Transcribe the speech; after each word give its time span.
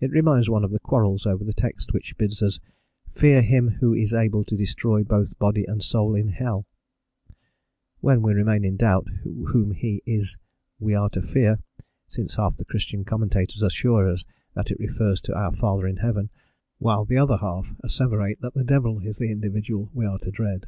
It 0.00 0.10
reminds 0.10 0.50
one 0.50 0.64
of 0.64 0.70
the 0.70 0.78
quarrels 0.78 1.24
over 1.24 1.42
the 1.42 1.54
text 1.54 1.94
which 1.94 2.18
bids 2.18 2.42
us 2.42 2.60
"fear 3.10 3.40
him 3.40 3.70
who 3.80 3.94
is 3.94 4.12
able 4.12 4.44
to 4.44 4.54
destroy 4.54 5.02
both 5.02 5.38
body 5.38 5.64
and 5.64 5.82
soul 5.82 6.14
in 6.14 6.28
hell," 6.28 6.66
when 8.00 8.20
we 8.20 8.34
remain 8.34 8.66
in 8.66 8.76
doubt 8.76 9.06
whom 9.22 9.70
he 9.70 10.02
is 10.04 10.36
we 10.78 10.94
are 10.94 11.08
to 11.08 11.22
fear, 11.22 11.58
since 12.06 12.36
half 12.36 12.58
the 12.58 12.66
Christian 12.66 13.02
commentators 13.02 13.62
assure 13.62 14.06
us 14.10 14.26
that 14.52 14.70
it 14.70 14.78
refers 14.78 15.22
to 15.22 15.34
our 15.34 15.52
Father 15.52 15.86
in 15.86 15.96
heaven, 15.96 16.28
while 16.76 17.06
the 17.06 17.16
other 17.16 17.38
half 17.38 17.74
asseverate 17.82 18.40
that 18.42 18.52
the 18.52 18.62
devil 18.62 19.00
is 19.00 19.16
the 19.16 19.32
individual 19.32 19.90
we 19.94 20.04
are 20.04 20.18
to 20.18 20.30
dread. 20.30 20.66